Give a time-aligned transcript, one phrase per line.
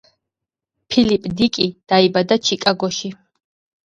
[0.93, 3.13] ფილიპ დიკი დაიბადა ჩიკაგოში.